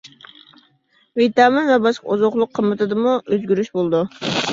[1.19, 4.01] ۋىتامىن ۋە باشقا ئوزۇقلۇق قىممىتىدىمۇ ئۆزگىرىش بولىدۇ.